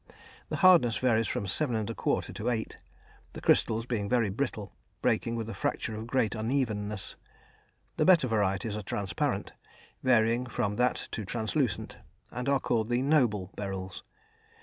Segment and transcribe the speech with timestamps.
[0.49, 2.77] The hardness varies from 7 1/4 to 8,
[3.33, 7.17] the crystals being very brittle, breaking with a fracture of great unevenness.
[7.97, 9.53] The better varieties are transparent,
[10.01, 11.99] varying from that to translucent,
[12.31, 14.03] and are called the "noble" beryls.